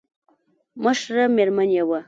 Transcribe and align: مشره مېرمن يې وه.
مشره 0.83 1.23
مېرمن 1.35 1.67
يې 1.77 1.83
وه. 1.89 1.99